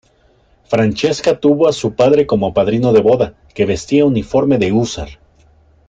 [0.65, 5.19] Francesca tuvo a su padre como padrino de boda, que vestía uniforme de húsar.